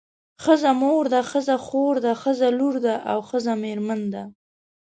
[0.43, 4.23] ښځه مور ده ښځه خور ده ښځه لور ده او ښځه میرمن ده.